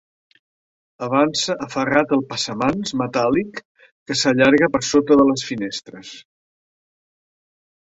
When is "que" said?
3.89-4.19